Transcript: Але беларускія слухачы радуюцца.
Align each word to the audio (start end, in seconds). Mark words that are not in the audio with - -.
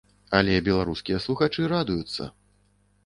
Але 0.37 0.53
беларускія 0.67 1.21
слухачы 1.25 1.69
радуюцца. 1.75 2.23